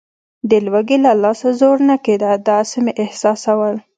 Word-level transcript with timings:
د 0.49 0.51
لوږې 0.65 0.97
له 1.05 1.11
لاسه 1.23 1.49
زور 1.59 1.77
نه 1.89 1.95
کېده، 2.05 2.31
داسې 2.49 2.77
مې 2.85 2.93
احساسول. 3.03 3.75